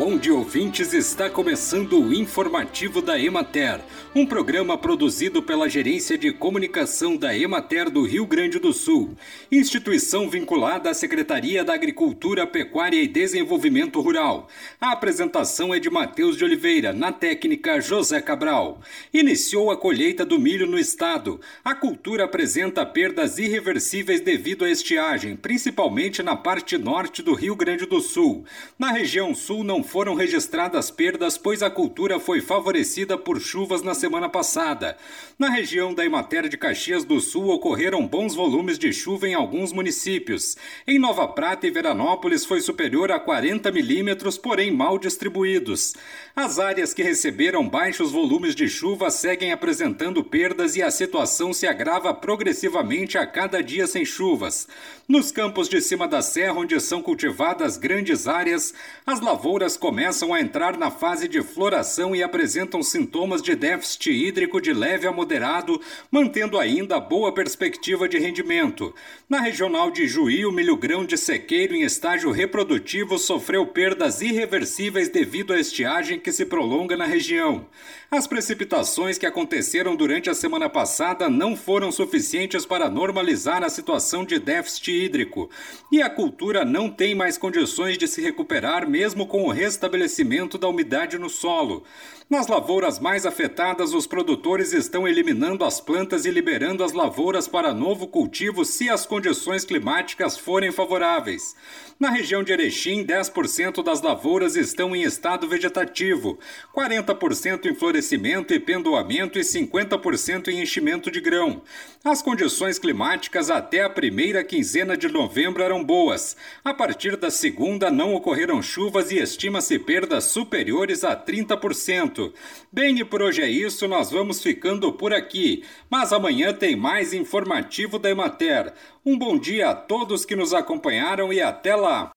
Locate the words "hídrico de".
64.10-64.72